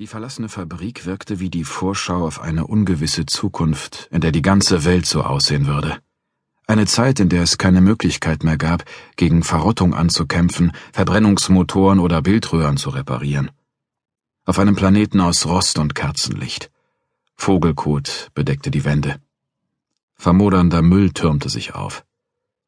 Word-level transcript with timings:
Die 0.00 0.08
verlassene 0.08 0.48
Fabrik 0.48 1.06
wirkte 1.06 1.38
wie 1.38 1.50
die 1.50 1.62
Vorschau 1.62 2.26
auf 2.26 2.40
eine 2.40 2.66
ungewisse 2.66 3.26
Zukunft, 3.26 4.08
in 4.10 4.20
der 4.20 4.32
die 4.32 4.42
ganze 4.42 4.84
Welt 4.84 5.06
so 5.06 5.22
aussehen 5.22 5.68
würde. 5.68 5.98
Eine 6.66 6.86
Zeit, 6.86 7.20
in 7.20 7.28
der 7.28 7.44
es 7.44 7.58
keine 7.58 7.80
Möglichkeit 7.80 8.42
mehr 8.42 8.56
gab, 8.56 8.84
gegen 9.14 9.44
Verrottung 9.44 9.94
anzukämpfen, 9.94 10.72
Verbrennungsmotoren 10.92 12.00
oder 12.00 12.22
Bildröhren 12.22 12.76
zu 12.76 12.90
reparieren. 12.90 13.52
Auf 14.44 14.58
einem 14.58 14.74
Planeten 14.74 15.20
aus 15.20 15.46
Rost 15.46 15.78
und 15.78 15.94
Kerzenlicht. 15.94 16.72
Vogelkot 17.36 18.32
bedeckte 18.34 18.72
die 18.72 18.84
Wände. 18.84 19.20
Vermodernder 20.16 20.82
Müll 20.82 21.12
türmte 21.12 21.48
sich 21.48 21.76
auf. 21.76 22.04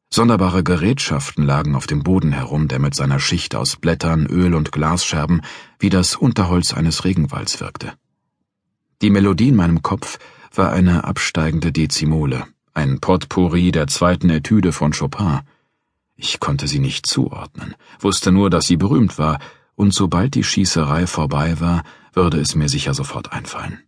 Sonderbare 0.09 0.63
Gerätschaften 0.63 1.45
lagen 1.45 1.75
auf 1.75 1.87
dem 1.87 2.03
Boden 2.03 2.33
herum, 2.33 2.69
der 2.69 2.79
mit 2.79 2.95
seiner 2.95 3.21
Schicht 3.21 3.55
aus 3.55 3.77
Blättern, 3.77 4.27
Öl 4.27 4.55
und 4.55 4.73
Glasscherben 4.73 5.43
wie 5.79 5.91
das 5.91 6.17
Unterholz 6.17 6.73
eines 6.73 7.05
Regenwalds 7.05 7.61
wirkte. 7.61 7.93
Die 9.03 9.11
Melodie 9.11 9.49
in 9.49 9.57
meinem 9.57 9.83
Kopf 9.83 10.19
war 10.55 10.73
eine 10.73 11.05
absteigende 11.05 11.73
Dezimole, 11.73 12.47
ein 12.73 13.01
Potpourri 13.01 13.73
der 13.73 13.89
zweiten 13.89 14.31
Etüde 14.31 14.73
von 14.73 14.93
Chopin. 14.93 15.41
Ich 16.15 16.41
konnte 16.41 16.67
sie 16.67 16.79
nicht 16.79 17.07
zuordnen, 17.07 17.75
wusste 17.99 18.33
nur, 18.33 18.49
dass 18.49 18.67
sie 18.67 18.77
berühmt 18.77 19.19
war, 19.19 19.39
und 19.75 19.93
sobald 19.93 20.35
die 20.35 20.45
Schießerei 20.45 21.07
vorbei 21.07 21.61
war, 21.61 21.83
würde 22.15 22.41
es 22.41 22.55
mir 22.55 22.71
sicher 22.71 22.95
sofort 22.95 23.33
einfallen. 23.33 23.83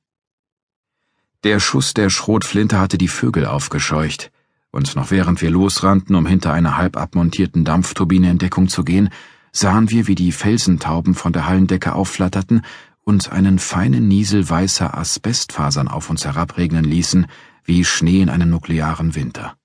Der 1.45 1.61
Schuss 1.61 1.95
der 1.95 2.11
Schrotflinte 2.11 2.79
hatte 2.79 2.99
die 2.99 3.09
Vögel 3.09 3.47
aufgescheucht, 3.47 4.31
und 4.71 4.97
noch 4.97 5.11
während 5.11 5.41
wir 5.43 5.51
losrannten, 5.51 6.15
um 6.15 6.27
hinter 6.27 6.53
einer 6.53 6.77
halb 6.77 6.97
abmontierten 6.97 7.65
Dampfturbine 7.65 8.31
in 8.31 8.39
Deckung 8.39 8.69
zu 8.69 8.85
gehen, 8.85 9.11
sahen 9.53 9.91
wir, 9.91 10.07
wie 10.07 10.15
die 10.15 10.33
Felsentauben 10.33 11.15
von 11.15 11.33
der 11.33 11.47
Hallendecke 11.47 11.95
aufflatterten 11.95 12.63
und 13.03 13.33
einen 13.33 13.59
feinen 13.59 14.07
Niesel 14.07 14.49
weißer 14.49 14.97
Asbestfasern 14.97 15.89
auf 15.89 16.11
uns 16.11 16.25
herabregnen 16.25 16.85
ließen, 16.85 17.27
wie 17.65 17.85
Schnee 17.85 18.21
in 18.21 18.29
einem 18.29 18.51
nuklearen 18.51 19.15
Winter. 19.15 19.57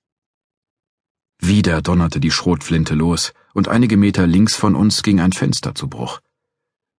Wieder 1.40 1.82
donnerte 1.82 2.20
die 2.20 2.30
Schrotflinte 2.30 2.94
los, 2.94 3.34
und 3.52 3.68
einige 3.68 3.96
Meter 3.96 4.26
links 4.26 4.56
von 4.56 4.74
uns 4.74 5.02
ging 5.02 5.20
ein 5.20 5.32
Fenster 5.32 5.74
zu 5.74 5.88
Bruch. 5.88 6.20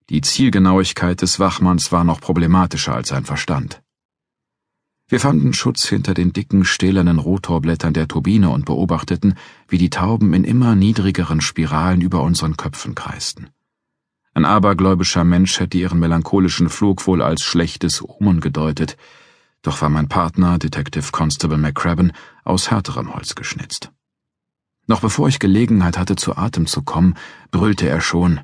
Die 0.10 0.22
Zielgenauigkeit 0.22 1.22
des 1.22 1.40
Wachmanns 1.40 1.92
war 1.92 2.04
noch 2.04 2.22
problematischer 2.22 2.94
als 2.94 3.10
sein 3.10 3.26
Verstand. 3.26 3.82
Wir 5.08 5.20
fanden 5.20 5.54
Schutz 5.54 5.88
hinter 5.88 6.16
den 6.16 6.34
dicken, 6.34 6.66
stählernen 6.66 7.20
Rotorblättern 7.20 7.94
der 7.94 8.08
Turbine 8.08 8.50
und 8.50 8.66
beobachteten, 8.66 9.36
wie 9.68 9.78
die 9.78 9.92
Tauben 9.92 10.34
in 10.34 10.44
immer 10.44 10.76
niedrigeren 10.76 11.42
Spiralen 11.42 12.02
über 12.02 12.24
unseren 12.24 12.58
Köpfen 12.58 12.96
kreisten. 12.96 13.50
Ein 14.34 14.46
abergläubischer 14.46 15.24
Mensch 15.24 15.60
hätte 15.60 15.78
ihren 15.78 16.00
melancholischen 16.00 16.70
Flug 16.70 17.06
wohl 17.06 17.22
als 17.22 17.44
schlechtes 17.44 18.04
Omen 18.04 18.42
gedeutet, 18.42 18.98
doch 19.62 19.82
war 19.82 19.90
mein 19.90 20.10
Partner, 20.10 20.58
Detective 20.58 21.12
Constable 21.12 21.58
McCraben, 21.58 22.12
aus 22.44 22.72
härterem 22.72 23.14
Holz 23.14 23.36
geschnitzt. 23.36 23.92
Noch 24.88 25.02
bevor 25.02 25.28
ich 25.28 25.40
Gelegenheit 25.40 25.98
hatte, 26.00 26.16
zu 26.16 26.36
Atem 26.36 26.66
zu 26.66 26.82
kommen, 26.82 27.16
brüllte 27.52 27.88
er 27.88 28.02
schon 28.02 28.42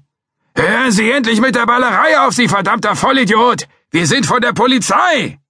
Hören 0.56 0.92
Sie 0.92 1.10
endlich 1.10 1.42
mit 1.42 1.56
der 1.56 1.66
Ballerei 1.66 2.20
auf, 2.20 2.34
Sie 2.34 2.48
verdammter 2.48 2.96
Vollidiot. 2.96 3.68
Wir 3.90 4.06
sind 4.06 4.26
von 4.26 4.42
der 4.42 4.54
Polizei. 4.54 5.41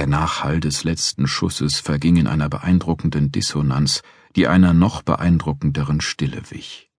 Der 0.00 0.06
Nachhall 0.06 0.60
des 0.60 0.82
letzten 0.82 1.26
Schusses 1.26 1.78
verging 1.78 2.16
in 2.16 2.26
einer 2.26 2.48
beeindruckenden 2.48 3.30
Dissonanz, 3.32 4.00
die 4.34 4.48
einer 4.48 4.72
noch 4.72 5.02
beeindruckenderen 5.02 6.00
Stille 6.00 6.40
wich. 6.50 6.90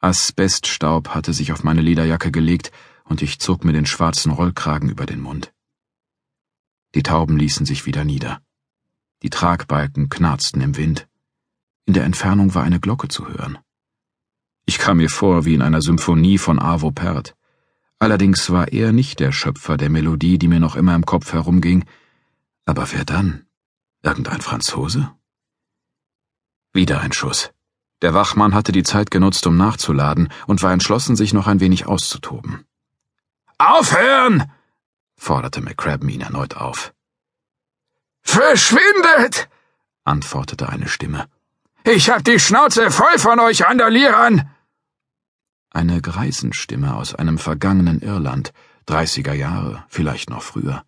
Asbeststaub 0.00 1.10
hatte 1.10 1.32
sich 1.32 1.52
auf 1.52 1.62
meine 1.62 1.82
Lederjacke 1.82 2.32
gelegt, 2.32 2.72
und 3.04 3.22
ich 3.22 3.38
zog 3.38 3.64
mir 3.64 3.72
den 3.72 3.86
schwarzen 3.86 4.32
Rollkragen 4.32 4.90
über 4.90 5.06
den 5.06 5.20
Mund. 5.20 5.54
Die 6.96 7.04
Tauben 7.04 7.36
ließen 7.36 7.64
sich 7.64 7.86
wieder 7.86 8.02
nieder. 8.02 8.42
Die 9.22 9.30
Tragbalken 9.30 10.08
knarzten 10.08 10.62
im 10.62 10.76
Wind. 10.76 11.06
In 11.86 11.94
der 11.94 12.02
Entfernung 12.02 12.56
war 12.56 12.64
eine 12.64 12.80
Glocke 12.80 13.06
zu 13.06 13.28
hören. 13.28 13.58
Ich 14.66 14.78
kam 14.78 14.96
mir 14.96 15.10
vor 15.10 15.44
wie 15.44 15.54
in 15.54 15.62
einer 15.62 15.80
Symphonie 15.80 16.38
von 16.38 16.58
Arvo 16.58 16.90
Pärt. 16.90 17.36
Allerdings 18.04 18.50
war 18.50 18.68
er 18.68 18.92
nicht 18.92 19.18
der 19.18 19.32
Schöpfer 19.32 19.78
der 19.78 19.88
Melodie, 19.88 20.36
die 20.36 20.46
mir 20.46 20.60
noch 20.60 20.76
immer 20.76 20.94
im 20.94 21.06
Kopf 21.06 21.32
herumging. 21.32 21.86
Aber 22.66 22.92
wer 22.92 23.06
dann? 23.06 23.46
Irgendein 24.02 24.42
Franzose? 24.42 25.10
Wieder 26.74 27.00
ein 27.00 27.12
Schuss. 27.12 27.50
Der 28.02 28.12
Wachmann 28.12 28.52
hatte 28.52 28.72
die 28.72 28.82
Zeit 28.82 29.10
genutzt, 29.10 29.46
um 29.46 29.56
nachzuladen 29.56 30.28
und 30.46 30.62
war 30.62 30.74
entschlossen, 30.74 31.16
sich 31.16 31.32
noch 31.32 31.46
ein 31.46 31.60
wenig 31.60 31.86
auszutoben. 31.86 32.66
Aufhören! 33.56 34.52
forderte 35.16 35.62
McCraben 35.62 36.10
ihn 36.10 36.20
erneut 36.20 36.58
auf. 36.58 36.92
Verschwindet! 38.20 39.48
antwortete 40.04 40.68
eine 40.68 40.88
Stimme. 40.88 41.26
Ich 41.84 42.10
hab 42.10 42.22
die 42.22 42.38
Schnauze 42.38 42.90
voll 42.90 43.18
von 43.18 43.40
euch 43.40 43.64
Randalierern! 43.64 44.50
Eine 45.74 46.00
Greisenstimme 46.00 46.94
aus 46.94 47.16
einem 47.16 47.36
vergangenen 47.36 48.00
Irland, 48.00 48.52
dreißiger 48.86 49.34
Jahre, 49.34 49.84
vielleicht 49.88 50.30
noch 50.30 50.42
früher. 50.42 50.84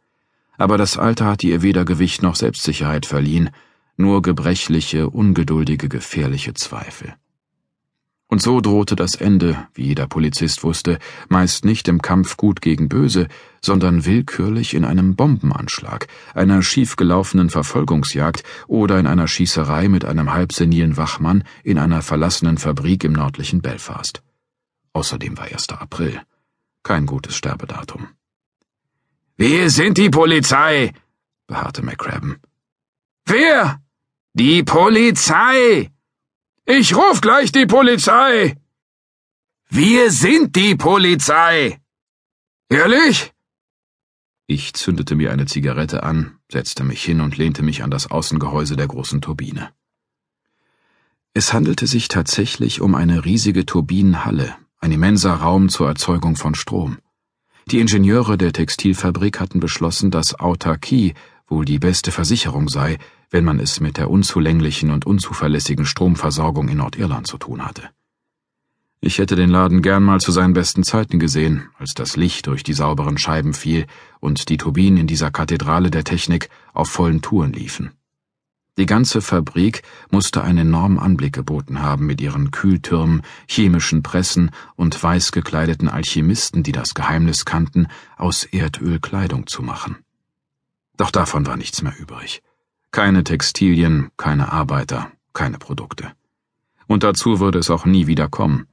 Aber 0.59 0.79
das 0.79 0.97
Alter 0.97 1.27
hatte 1.27 1.49
ihr 1.49 1.61
weder 1.61 1.85
Gewicht 1.85 2.23
noch 2.23 2.37
Selbstsicherheit 2.37 3.05
verliehen, 3.05 3.51
nur 3.97 4.23
gebrechliche, 4.23 5.11
ungeduldige, 5.11 5.89
gefährliche 5.89 6.55
Zweifel. 6.55 7.15
Und 8.29 8.41
so 8.43 8.61
drohte 8.61 8.95
das 8.95 9.17
Ende, 9.17 9.57
wie 9.75 9.87
jeder 9.87 10.07
Polizist 10.07 10.63
wusste, 10.63 11.01
meist 11.29 11.65
nicht 11.65 11.89
im 11.89 12.01
Kampf 12.01 12.37
gut 12.37 12.61
gegen 12.61 12.89
böse, 12.89 13.27
sondern 13.61 14.05
willkürlich 14.05 14.73
in 14.73 14.85
einem 14.85 15.17
Bombenanschlag, 15.17 16.07
einer 16.33 16.63
schiefgelaufenen 16.63 17.51
Verfolgungsjagd 17.51 18.45
oder 18.69 19.01
in 19.01 19.09
einer 19.09 19.27
Schießerei 19.27 19.89
mit 19.89 20.05
einem 20.05 20.33
halbsenilen 20.33 20.97
Wachmann 20.97 21.43
in 21.65 21.77
einer 21.77 22.03
verlassenen 22.03 22.57
Fabrik 22.57 23.03
im 23.03 23.15
nördlichen 23.15 23.63
Belfast. 23.63 24.23
Außerdem 24.97 25.37
war 25.37 25.45
1. 25.45 25.69
April. 25.87 26.23
Kein 26.83 27.05
gutes 27.05 27.37
Sterbedatum. 27.37 28.09
Wir 29.37 29.69
sind 29.69 29.99
die 29.99 30.09
Polizei, 30.09 30.95
beharrte 31.47 31.83
McCraben. 31.83 32.41
Wer? 33.27 33.83
Die 34.33 34.63
Polizei! 34.63 35.91
Ich 36.65 36.97
ruf 36.97 37.21
gleich 37.21 37.53
die 37.53 37.67
Polizei! 37.67 38.57
Wir 39.69 40.11
sind 40.11 40.57
die 40.57 40.75
Polizei! 40.77 41.79
Ehrlich? 42.71 43.35
Ich 44.47 44.73
zündete 44.73 45.15
mir 45.15 45.31
eine 45.31 45.45
Zigarette 45.45 46.05
an, 46.05 46.39
setzte 46.51 46.85
mich 46.85 47.05
hin 47.05 47.21
und 47.21 47.37
lehnte 47.37 47.63
mich 47.63 47.83
an 47.83 47.91
das 47.91 48.11
Außengehäuse 48.11 48.77
der 48.77 48.89
großen 48.89 49.21
Turbine. 49.21 49.75
Es 51.35 51.53
handelte 51.53 51.87
sich 51.87 52.09
tatsächlich 52.09 52.81
um 52.81 52.95
eine 52.95 53.27
riesige 53.27 53.67
Turbinenhalle, 53.67 54.57
ein 54.81 54.93
immenser 54.93 55.35
Raum 55.35 55.69
zur 55.69 55.89
Erzeugung 55.89 56.37
von 56.37 56.55
Strom. 56.55 56.99
Die 57.71 57.81
Ingenieure 57.81 58.39
der 58.39 58.53
Textilfabrik 58.53 59.41
hatten 59.41 59.59
beschlossen, 59.59 60.11
dass 60.11 60.39
Autarkie 60.39 61.15
wohl 61.49 61.65
die 61.65 61.79
beste 61.79 62.13
Versicherung 62.13 62.69
sei, 62.69 62.99
wenn 63.31 63.45
man 63.45 63.59
es 63.59 63.81
mit 63.81 63.97
der 63.97 64.11
unzulänglichen 64.11 64.91
und 64.91 65.07
unzuverlässigen 65.07 65.85
Stromversorgung 65.85 66.69
in 66.69 66.79
Nordirland 66.79 67.27
zu 67.27 67.39
tun 67.39 67.65
hatte. 67.65 67.91
Ich 69.01 69.19
hätte 69.19 69.37
den 69.37 69.51
Laden 69.51 69.83
gern 69.83 70.03
mal 70.03 70.21
zu 70.21 70.33
seinen 70.33 70.53
besten 70.53 70.83
Zeiten 70.83 71.19
gesehen, 71.19 71.69
als 71.79 71.95
das 71.95 72.17
Licht 72.17 72.47
durch 72.47 72.63
die 72.63 72.73
sauberen 72.73 73.19
Scheiben 73.19 73.53
fiel 73.53 73.87
und 74.21 74.49
die 74.49 74.57
Turbinen 74.57 74.99
in 74.99 75.07
dieser 75.07 75.31
Kathedrale 75.31 75.91
der 75.91 76.05
Technik 76.05 76.49
auf 76.73 76.89
vollen 76.89 77.21
Touren 77.21 77.53
liefen. 77.53 77.96
Die 78.79 78.85
ganze 78.87 79.23
Fabrik 79.23 79.83
musste 80.11 80.45
einen 80.45 80.69
enormen 80.69 80.99
Anblick 80.99 81.33
geboten 81.33 81.81
haben 81.81 82.05
mit 82.05 82.21
ihren 82.21 82.51
Kühltürmen, 82.51 83.23
chemischen 83.49 84.03
Pressen 84.03 84.51
und 84.75 85.03
weiß 85.03 85.33
gekleideten 85.33 85.89
Alchemisten, 85.89 86.63
die 86.63 86.73
das 86.73 86.95
Geheimnis 86.95 87.47
kannten, 87.47 87.89
aus 88.19 88.45
Erdöl 88.45 89.01
Kleidung 89.01 89.47
zu 89.47 89.63
machen. 89.63 89.97
Doch 90.99 91.11
davon 91.11 91.47
war 91.47 91.57
nichts 91.57 91.81
mehr 91.81 91.95
übrig. 91.99 92.43
Keine 92.91 93.25
Textilien, 93.25 94.11
keine 94.19 94.53
Arbeiter, 94.53 95.11
keine 95.33 95.59
Produkte. 95.59 96.13
Und 96.87 97.03
dazu 97.03 97.41
würde 97.41 97.59
es 97.59 97.71
auch 97.71 97.87
nie 97.87 98.07
wieder 98.07 98.29
kommen. 98.29 98.67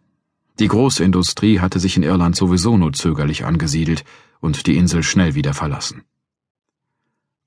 Die 0.60 0.68
Großindustrie 0.68 1.62
hatte 1.62 1.80
sich 1.80 1.96
in 1.96 2.04
Irland 2.04 2.36
sowieso 2.36 2.78
nur 2.78 2.94
zögerlich 2.94 3.46
angesiedelt 3.46 4.04
und 4.42 4.68
die 4.68 4.78
Insel 4.78 5.02
schnell 5.02 5.34
wieder 5.34 5.54
verlassen. 5.54 6.04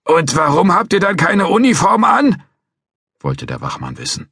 Und 0.04 0.36
warum 0.36 0.72
habt 0.72 0.92
ihr 0.92 1.00
dann 1.00 1.16
keine 1.16 1.48
Uniform 1.48 2.04
an? 2.04 2.42
Wollte 3.20 3.46
der 3.46 3.60
Wachmann 3.60 3.98
wissen. 3.98 4.30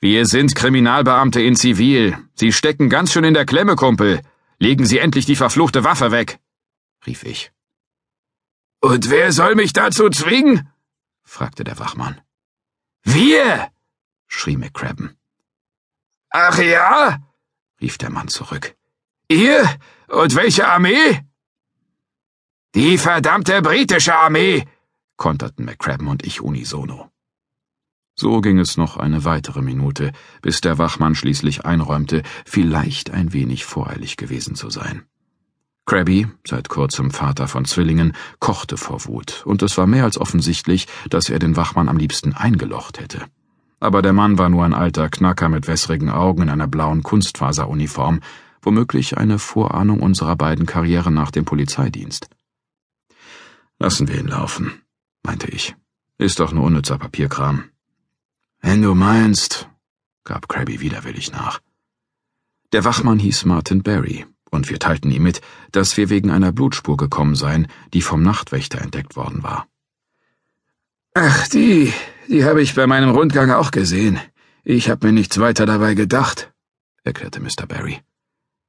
Wir 0.00 0.26
sind 0.26 0.54
Kriminalbeamte 0.56 1.40
in 1.40 1.54
Zivil. 1.54 2.18
Sie 2.34 2.52
stecken 2.52 2.88
ganz 2.88 3.12
schön 3.12 3.24
in 3.24 3.34
der 3.34 3.46
Klemme, 3.46 3.76
Kumpel. 3.76 4.20
Legen 4.58 4.84
Sie 4.84 4.98
endlich 4.98 5.26
die 5.26 5.36
verfluchte 5.36 5.84
Waffe 5.84 6.10
weg, 6.10 6.40
rief 7.06 7.22
ich. 7.22 7.52
Und 8.80 9.10
wer 9.10 9.30
soll 9.30 9.54
mich 9.54 9.72
dazu 9.72 10.10
zwingen? 10.10 10.68
fragte 11.22 11.62
der 11.62 11.78
Wachmann. 11.78 12.20
Wir! 13.04 13.70
schrie 14.26 14.56
McCraben. 14.56 15.16
Ach 16.30 16.58
ja? 16.58 17.18
rief 17.80 17.96
der 17.98 18.10
Mann 18.10 18.28
zurück. 18.28 18.74
Ihr? 19.28 19.68
Und 20.08 20.34
welche 20.34 20.66
Armee? 20.66 21.20
Die 22.74 22.98
verdammte 22.98 23.62
britische 23.62 24.14
Armee, 24.16 24.66
konterten 25.16 25.64
McCrabben 25.64 26.08
und 26.08 26.24
ich 26.24 26.40
unisono. 26.40 27.11
So 28.14 28.40
ging 28.40 28.58
es 28.58 28.76
noch 28.76 28.96
eine 28.96 29.24
weitere 29.24 29.62
Minute, 29.62 30.12
bis 30.42 30.60
der 30.60 30.78
Wachmann 30.78 31.14
schließlich 31.14 31.64
einräumte, 31.64 32.22
vielleicht 32.44 33.10
ein 33.10 33.32
wenig 33.32 33.64
voreilig 33.64 34.16
gewesen 34.16 34.54
zu 34.54 34.70
sein. 34.70 35.02
Krabby, 35.86 36.28
seit 36.46 36.68
kurzem 36.68 37.10
Vater 37.10 37.48
von 37.48 37.64
Zwillingen, 37.64 38.12
kochte 38.38 38.76
vor 38.76 39.04
Wut, 39.06 39.42
und 39.46 39.62
es 39.62 39.76
war 39.78 39.86
mehr 39.86 40.04
als 40.04 40.18
offensichtlich, 40.18 40.86
dass 41.10 41.28
er 41.28 41.38
den 41.38 41.56
Wachmann 41.56 41.88
am 41.88 41.96
liebsten 41.96 42.34
eingelocht 42.34 43.00
hätte. 43.00 43.24
Aber 43.80 44.00
der 44.00 44.12
Mann 44.12 44.38
war 44.38 44.48
nur 44.48 44.64
ein 44.64 44.74
alter 44.74 45.08
Knacker 45.08 45.48
mit 45.48 45.66
wässrigen 45.66 46.08
Augen 46.08 46.42
in 46.42 46.50
einer 46.50 46.68
blauen 46.68 47.02
Kunstfaseruniform, 47.02 48.20
womöglich 48.60 49.18
eine 49.18 49.40
Vorahnung 49.40 50.00
unserer 50.00 50.36
beiden 50.36 50.66
Karrieren 50.66 51.14
nach 51.14 51.32
dem 51.32 51.44
Polizeidienst. 51.44 52.28
Lassen 53.80 54.06
wir 54.06 54.20
ihn 54.20 54.28
laufen, 54.28 54.82
meinte 55.24 55.48
ich. 55.48 55.74
Ist 56.16 56.38
doch 56.38 56.52
nur 56.52 56.62
unnützer 56.62 56.98
Papierkram. 56.98 57.71
Wenn 58.62 58.80
du 58.80 58.94
meinst, 58.94 59.68
gab 60.24 60.48
Krabby 60.48 60.80
widerwillig 60.80 61.32
nach. 61.32 61.60
Der 62.72 62.84
Wachmann 62.84 63.18
hieß 63.18 63.44
Martin 63.44 63.82
Barry, 63.82 64.24
und 64.50 64.70
wir 64.70 64.78
teilten 64.78 65.10
ihm 65.10 65.24
mit, 65.24 65.40
dass 65.72 65.96
wir 65.96 66.08
wegen 66.10 66.30
einer 66.30 66.52
Blutspur 66.52 66.96
gekommen 66.96 67.34
seien, 67.34 67.66
die 67.92 68.02
vom 68.02 68.22
Nachtwächter 68.22 68.80
entdeckt 68.80 69.16
worden 69.16 69.42
war. 69.42 69.66
Ach, 71.14 71.48
die, 71.48 71.92
die 72.28 72.44
habe 72.44 72.62
ich 72.62 72.74
bei 72.74 72.86
meinem 72.86 73.10
Rundgang 73.10 73.50
auch 73.50 73.72
gesehen. 73.72 74.18
Ich 74.64 74.88
habe 74.88 75.06
mir 75.08 75.12
nichts 75.12 75.38
weiter 75.38 75.66
dabei 75.66 75.94
gedacht, 75.94 76.52
erklärte 77.02 77.40
Mr. 77.40 77.66
Barry. 77.66 78.00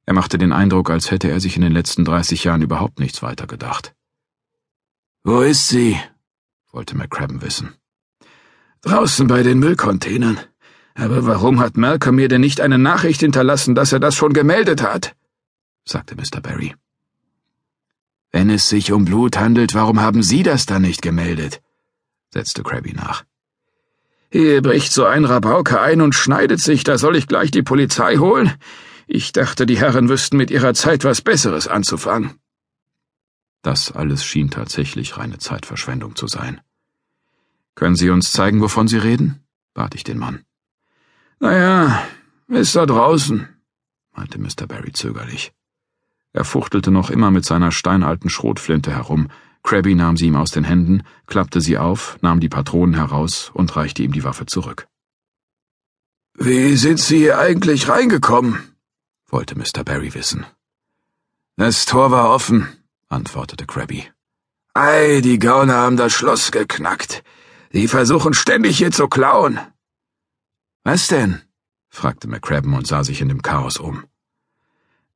Er 0.06 0.12
machte 0.12 0.36
den 0.38 0.52
Eindruck, 0.52 0.90
als 0.90 1.10
hätte 1.10 1.30
er 1.30 1.40
sich 1.40 1.56
in 1.56 1.62
den 1.62 1.72
letzten 1.72 2.04
dreißig 2.04 2.44
Jahren 2.44 2.62
überhaupt 2.62 2.98
nichts 2.98 3.22
weiter 3.22 3.46
gedacht. 3.46 3.94
Wo 5.22 5.40
ist 5.40 5.68
sie? 5.68 5.98
wollte 6.72 6.96
McCrabben 6.96 7.40
wissen. 7.40 7.74
Draußen 8.84 9.26
bei 9.26 9.42
den 9.42 9.60
Müllcontainern. 9.60 10.38
Aber 10.94 11.24
warum 11.24 11.58
hat 11.58 11.78
Malcolm 11.78 12.16
mir 12.16 12.28
denn 12.28 12.42
nicht 12.42 12.60
eine 12.60 12.76
Nachricht 12.76 13.20
hinterlassen, 13.20 13.74
dass 13.74 13.92
er 13.92 13.98
das 13.98 14.14
schon 14.14 14.34
gemeldet 14.34 14.82
hat? 14.82 15.16
sagte 15.86 16.14
Mr. 16.14 16.42
Barry. 16.42 16.74
Wenn 18.30 18.50
es 18.50 18.68
sich 18.68 18.92
um 18.92 19.06
Blut 19.06 19.38
handelt, 19.38 19.74
warum 19.74 20.00
haben 20.00 20.22
Sie 20.22 20.42
das 20.42 20.66
dann 20.66 20.82
nicht 20.82 21.00
gemeldet? 21.00 21.62
setzte 22.30 22.62
Krabby 22.62 22.92
nach. 22.92 23.24
Hier 24.30 24.60
bricht 24.60 24.92
so 24.92 25.06
ein 25.06 25.24
Rabauke 25.24 25.80
ein 25.80 26.02
und 26.02 26.14
schneidet 26.14 26.60
sich, 26.60 26.84
da 26.84 26.98
soll 26.98 27.16
ich 27.16 27.26
gleich 27.26 27.50
die 27.50 27.62
Polizei 27.62 28.16
holen? 28.16 28.52
Ich 29.06 29.32
dachte, 29.32 29.64
die 29.64 29.78
Herren 29.78 30.10
wüssten 30.10 30.36
mit 30.36 30.50
ihrer 30.50 30.74
Zeit 30.74 31.04
was 31.04 31.22
Besseres 31.22 31.68
anzufangen. 31.68 32.34
Das 33.62 33.92
alles 33.92 34.26
schien 34.26 34.50
tatsächlich 34.50 35.16
reine 35.16 35.38
Zeitverschwendung 35.38 36.16
zu 36.16 36.26
sein. 36.26 36.60
Können 37.74 37.96
Sie 37.96 38.10
uns 38.10 38.30
zeigen, 38.30 38.60
wovon 38.60 38.88
Sie 38.88 38.98
reden? 38.98 39.40
bat 39.74 39.94
ich 39.94 40.04
den 40.04 40.18
Mann. 40.18 40.44
Naja, 41.40 42.06
ist 42.48 42.76
da 42.76 42.86
draußen, 42.86 43.48
meinte 44.12 44.38
Mr. 44.38 44.66
Barry 44.68 44.92
zögerlich. 44.92 45.52
Er 46.32 46.44
fuchtelte 46.44 46.90
noch 46.90 47.10
immer 47.10 47.30
mit 47.30 47.44
seiner 47.44 47.72
steinalten 47.72 48.30
Schrotflinte 48.30 48.92
herum. 48.92 49.28
Krabby 49.62 49.94
nahm 49.94 50.16
sie 50.16 50.26
ihm 50.26 50.36
aus 50.36 50.50
den 50.50 50.64
Händen, 50.64 51.02
klappte 51.26 51.60
sie 51.60 51.78
auf, 51.78 52.18
nahm 52.22 52.40
die 52.40 52.48
Patronen 52.48 52.94
heraus 52.94 53.50
und 53.54 53.74
reichte 53.76 54.02
ihm 54.02 54.12
die 54.12 54.24
Waffe 54.24 54.46
zurück. 54.46 54.86
Wie 56.36 56.76
sind 56.76 56.98
Sie 56.98 57.18
hier 57.18 57.38
eigentlich 57.38 57.88
reingekommen? 57.88 58.74
wollte 59.28 59.56
Mr. 59.56 59.84
Barry 59.84 60.14
wissen. 60.14 60.44
Das 61.56 61.86
Tor 61.86 62.10
war 62.10 62.30
offen, 62.30 62.66
antwortete 63.08 63.66
Krabby. 63.66 64.04
Ei, 64.74 65.20
die 65.22 65.38
Gauner 65.38 65.74
haben 65.74 65.96
das 65.96 66.12
Schloss 66.12 66.50
geknackt. 66.50 67.22
Die 67.74 67.88
versuchen 67.88 68.34
ständig 68.34 68.78
hier 68.78 68.92
zu 68.92 69.08
klauen. 69.08 69.58
Was 70.84 71.08
denn? 71.08 71.42
fragte 71.88 72.28
McCrabben 72.28 72.72
und 72.72 72.86
sah 72.86 73.02
sich 73.02 73.20
in 73.20 73.28
dem 73.28 73.42
Chaos 73.42 73.78
um. 73.78 74.04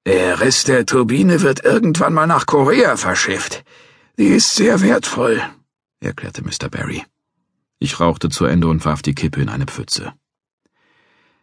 Der 0.07 0.41
Rest 0.41 0.67
der 0.67 0.85
Turbine 0.85 1.43
wird 1.43 1.65
irgendwann 1.65 2.15
mal 2.15 2.27
nach 2.27 2.47
Korea 2.47 2.97
verschifft. 2.97 3.65
Die 4.19 4.29
ist 4.39 4.57
sehr 4.57 4.81
wertvoll, 4.81 5.41
erklärte 6.01 6.43
Mr. 6.43 6.69
Barry. 6.69 7.05
Ich 7.79 8.01
rauchte 8.01 8.29
zu 8.29 8.45
Ende 8.45 8.67
und 8.67 8.85
warf 8.85 9.03
die 9.03 9.15
Kippe 9.15 9.41
in 9.41 9.49
eine 9.49 9.67
Pfütze. 9.67 10.13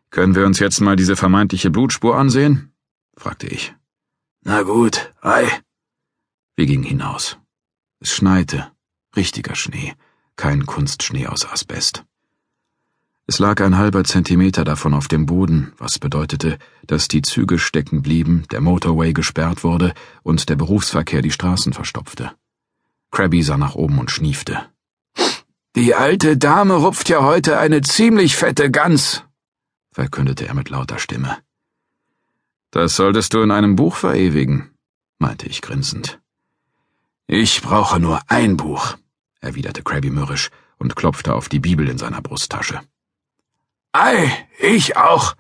Können 0.10 0.36
wir 0.36 0.46
uns 0.46 0.60
jetzt 0.60 0.82
mal 0.82 0.98
diese 0.98 1.16
vermeintliche 1.16 1.70
Blutspur 1.70 2.18
ansehen? 2.18 2.74
fragte 3.16 3.48
ich. 3.48 3.74
Na 4.42 4.64
gut, 4.64 5.14
ei. 5.22 5.48
Wir 6.58 6.66
gingen 6.66 6.84
hinaus. 6.84 7.38
Es 8.02 8.14
schneite, 8.14 8.72
richtiger 9.16 9.56
Schnee, 9.56 9.94
kein 10.36 10.66
Kunstschnee 10.66 11.28
aus 11.28 11.46
Asbest. 11.46 12.04
Es 13.28 13.40
lag 13.40 13.60
ein 13.62 13.78
halber 13.78 14.04
Zentimeter 14.04 14.64
davon 14.64 14.94
auf 14.94 15.08
dem 15.08 15.26
Boden, 15.26 15.74
was 15.80 15.98
bedeutete, 15.98 16.60
dass 16.86 17.08
die 17.08 17.24
Züge 17.24 17.58
stecken 17.58 18.04
blieben, 18.04 18.44
der 18.52 18.62
Motorway 18.62 19.14
gesperrt 19.14 19.64
wurde 19.64 19.94
und 20.22 20.48
der 20.48 20.56
Berufsverkehr 20.56 21.24
die 21.24 21.32
Straßen 21.32 21.74
verstopfte. 21.74 22.34
Krabby 23.12 23.42
sah 23.42 23.58
nach 23.58 23.76
oben 23.76 23.98
und 23.98 24.12
schniefte. 24.12 24.68
Die 25.76 25.96
alte 25.96 26.38
Dame 26.38 26.76
rupft 26.76 27.10
ja 27.10 27.24
heute 27.24 27.58
eine 27.58 27.82
ziemlich 27.82 28.36
fette 28.36 28.70
Gans, 28.70 29.24
verkündete 29.92 30.48
er 30.48 30.54
mit 30.54 30.70
lauter 30.70 31.00
Stimme. 31.00 31.38
Das 32.70 32.96
solltest 32.96 33.34
du 33.34 33.42
in 33.42 33.52
einem 33.52 33.76
Buch 33.76 33.96
verewigen, 33.96 34.70
meinte 35.18 35.48
ich 35.48 35.62
grinsend. 35.62 36.20
Ich 37.26 37.62
brauche 37.62 38.00
nur 38.00 38.20
ein 38.28 38.56
Buch, 38.56 38.98
erwiderte 39.46 39.84
Krabby 39.84 40.10
mürrisch 40.10 40.50
und 40.78 40.96
klopfte 40.96 41.34
auf 41.34 41.48
die 41.50 41.60
Bibel 41.60 41.88
in 41.88 41.98
seiner 41.98 42.22
Brusttasche. 42.22 42.82
Ei, 43.94 44.30
ich 44.60 44.98
auch, 44.98 45.36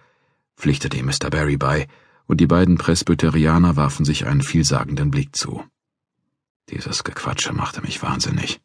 pflichtete 0.55 0.97
ihm 0.97 1.07
Mr. 1.07 1.29
Barry 1.29 1.57
bei, 1.57 1.87
und 2.27 2.39
die 2.39 2.47
beiden 2.47 2.77
Presbyterianer 2.77 3.75
warfen 3.75 4.05
sich 4.05 4.25
einen 4.25 4.41
vielsagenden 4.41 5.11
Blick 5.11 5.35
zu. 5.35 5.63
Dieses 6.69 7.03
Gequatsche 7.03 7.53
machte 7.53 7.81
mich 7.81 8.01
wahnsinnig. 8.01 8.59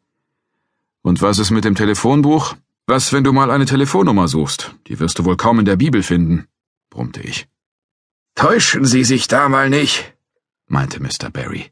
Und 1.01 1.21
was 1.21 1.39
ist 1.39 1.51
mit 1.51 1.65
dem 1.65 1.75
Telefonbuch? 1.75 2.55
Was, 2.87 3.13
wenn 3.13 3.23
du 3.23 3.33
mal 3.33 3.51
eine 3.51 3.65
Telefonnummer 3.65 4.27
suchst? 4.27 4.75
Die 4.87 4.99
wirst 4.99 5.19
du 5.19 5.25
wohl 5.25 5.37
kaum 5.37 5.59
in 5.59 5.65
der 5.65 5.75
Bibel 5.75 6.03
finden, 6.03 6.47
brummte 6.89 7.21
ich. 7.21 7.47
Täuschen 8.35 8.85
Sie 8.85 9.03
sich 9.03 9.27
da 9.27 9.49
mal 9.49 9.69
nicht, 9.69 10.13
meinte 10.67 10.99
Mr. 10.99 11.29
Barry. 11.31 11.71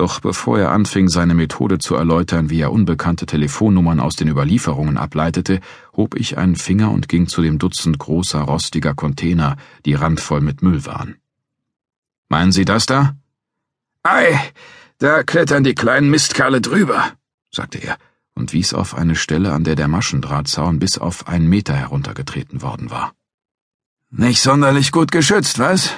Doch 0.00 0.20
bevor 0.20 0.58
er 0.58 0.72
anfing, 0.72 1.10
seine 1.10 1.34
Methode 1.34 1.78
zu 1.78 1.94
erläutern, 1.94 2.48
wie 2.48 2.58
er 2.58 2.72
unbekannte 2.72 3.26
Telefonnummern 3.26 4.00
aus 4.00 4.16
den 4.16 4.28
Überlieferungen 4.28 4.96
ableitete, 4.96 5.60
hob 5.94 6.14
ich 6.14 6.38
einen 6.38 6.56
Finger 6.56 6.90
und 6.90 7.06
ging 7.06 7.26
zu 7.26 7.42
dem 7.42 7.58
Dutzend 7.58 7.98
großer, 7.98 8.40
rostiger 8.40 8.94
Container, 8.94 9.58
die 9.84 9.92
randvoll 9.92 10.40
mit 10.40 10.62
Müll 10.62 10.86
waren. 10.86 11.16
Meinen 12.30 12.50
Sie 12.50 12.64
das 12.64 12.86
da? 12.86 13.14
Ei, 14.02 14.40
da 14.96 15.22
klettern 15.22 15.64
die 15.64 15.74
kleinen 15.74 16.08
Mistkerle 16.08 16.62
drüber, 16.62 17.12
sagte 17.50 17.76
er 17.76 17.98
und 18.32 18.54
wies 18.54 18.72
auf 18.72 18.94
eine 18.94 19.16
Stelle, 19.16 19.52
an 19.52 19.64
der 19.64 19.76
der 19.76 19.88
Maschendrahtzaun 19.88 20.78
bis 20.78 20.96
auf 20.96 21.28
einen 21.28 21.46
Meter 21.46 21.74
heruntergetreten 21.74 22.62
worden 22.62 22.90
war. 22.90 23.12
Nicht 24.08 24.40
sonderlich 24.40 24.92
gut 24.92 25.12
geschützt, 25.12 25.58
was? 25.58 25.92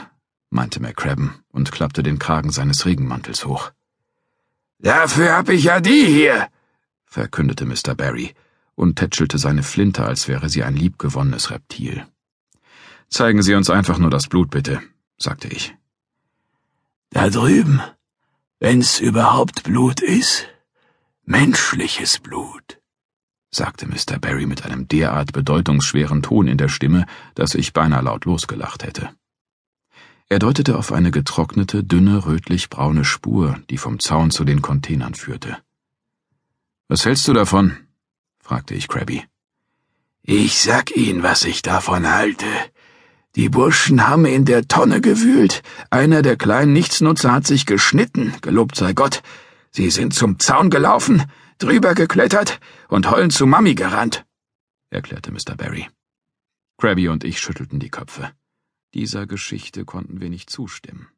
meinte 0.51 0.81
McCrabben 0.81 1.35
und 1.53 1.71
klappte 1.71 2.03
den 2.03 2.19
Kragen 2.19 2.51
seines 2.51 2.85
Regenmantels 2.85 3.45
hoch. 3.45 3.71
Dafür 4.83 5.37
hab 5.37 5.49
ich 5.49 5.63
ja 5.63 5.81
die 5.81 6.07
hier, 6.07 6.49
verkündete 7.05 7.65
Mr. 7.65 7.95
Barry 7.95 8.35
und 8.75 8.97
tätschelte 8.97 9.39
seine 9.39 9.63
Flinte, 9.63 10.05
als 10.05 10.27
wäre 10.27 10.49
sie 10.49 10.65
ein 10.65 10.75
liebgewonnenes 10.75 11.53
Reptil. 11.53 12.05
Zeigen 13.09 13.43
Sie 13.43 13.55
uns 13.55 13.71
einfach 13.71 13.99
nur 13.99 14.11
das 14.11 14.27
Blut, 14.27 14.51
bitte, 14.51 14.83
sagte 15.19 15.47
ich. 15.47 15.77
Da 17.11 17.31
drüben, 17.31 17.81
wenn's 18.59 18.99
überhaupt 18.99 19.63
Blut 19.63 20.01
ist, 20.01 20.49
menschliches 21.25 22.19
Blut, 22.19 22.81
sagte 23.51 23.87
Mr. 23.87 24.19
Barry 24.19 24.47
mit 24.47 24.65
einem 24.65 24.89
derart 24.89 25.33
bedeutungsschweren 25.33 26.23
Ton 26.23 26.49
in 26.49 26.59
der 26.59 26.69
Stimme, 26.69 27.07
dass 27.37 27.55
ich 27.55 27.73
beinahe 27.73 28.03
laut 28.03 28.25
losgelacht 28.25 28.83
hätte. 28.83 29.11
Er 30.29 30.39
deutete 30.39 30.79
auf 30.79 30.93
eine 30.93 31.11
getrocknete, 31.11 31.85
dünne, 31.85 32.27
rötlich-braune 32.27 33.05
Spur, 33.05 33.59
die 33.71 33.79
vom 33.79 33.99
Zaun 33.99 34.31
zu 34.31 34.45
den 34.45 34.63
Containern 34.63 35.15
führte. 35.15 35.59
Was 36.89 37.05
hältst 37.05 37.29
du 37.29 37.33
davon? 37.33 37.77
fragte 38.41 38.75
ich 38.75 38.89
Krabby. 38.89 39.25
Ich 40.23 40.61
sag 40.61 40.97
Ihnen, 40.97 41.23
was 41.23 41.45
ich 41.45 41.63
davon 41.63 42.09
halte. 42.09 42.47
Die 43.35 43.49
Burschen 43.49 44.09
haben 44.09 44.27
in 44.27 44.45
der 44.45 44.69
Tonne 44.69 45.01
gewühlt. 45.01 45.63
Einer 45.91 46.23
der 46.23 46.37
kleinen 46.37 46.73
Nichtsnutzer 46.73 47.33
hat 47.33 47.47
sich 47.47 47.67
geschnitten, 47.67 48.35
gelobt 48.43 48.77
sei 48.77 48.93
Gott. 48.93 49.23
Sie 49.71 49.91
sind 49.91 50.13
zum 50.13 50.39
Zaun 50.39 50.69
gelaufen, 50.69 51.25
drüber 51.59 51.95
geklettert 51.95 52.61
und 52.89 53.11
heulend 53.11 53.33
zu 53.33 53.47
Mami 53.47 53.75
gerannt, 53.75 54.27
erklärte 54.91 55.33
Mr. 55.33 55.57
Barry. 55.57 55.89
Krabby 56.77 57.09
und 57.09 57.25
ich 57.25 57.39
schüttelten 57.39 57.79
die 57.79 57.91
Köpfe. 57.91 58.33
Dieser 58.95 59.27
Geschichte 59.27 59.87
konnten 59.87 60.21
wir 60.21 60.29
nicht 60.29 60.51
zustimmen. 60.51 61.09